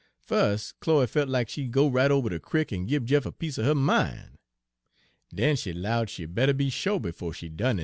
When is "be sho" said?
6.55-6.97